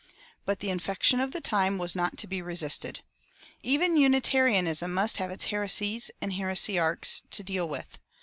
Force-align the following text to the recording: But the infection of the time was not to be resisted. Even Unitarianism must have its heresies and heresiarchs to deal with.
But 0.45 0.61
the 0.61 0.71
infection 0.71 1.19
of 1.19 1.31
the 1.31 1.39
time 1.39 1.77
was 1.77 1.95
not 1.95 2.17
to 2.17 2.25
be 2.25 2.41
resisted. 2.41 3.01
Even 3.61 3.95
Unitarianism 3.95 4.91
must 4.91 5.17
have 5.17 5.29
its 5.29 5.43
heresies 5.43 6.09
and 6.19 6.33
heresiarchs 6.33 7.21
to 7.29 7.43
deal 7.43 7.69
with. 7.69 7.99